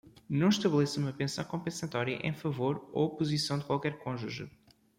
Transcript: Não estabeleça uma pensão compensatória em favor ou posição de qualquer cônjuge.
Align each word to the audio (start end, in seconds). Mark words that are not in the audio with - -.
Não 0.27 0.49
estabeleça 0.49 0.99
uma 0.99 1.13
pensão 1.13 1.45
compensatória 1.45 2.15
em 2.27 2.33
favor 2.33 2.89
ou 2.91 3.15
posição 3.15 3.59
de 3.59 3.65
qualquer 3.65 3.99
cônjuge. 3.99 4.49